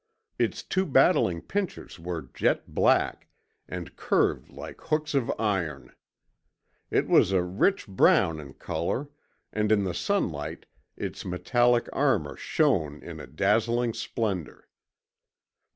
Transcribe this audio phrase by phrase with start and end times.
[0.39, 3.27] Its two battling pincers were jet black,
[3.69, 5.93] and curved like hooks of iron.
[6.89, 9.09] It was a rich brown in colour
[9.53, 10.65] and in the sunlight
[10.97, 14.67] its metallic armour shone in a dazzling splendour.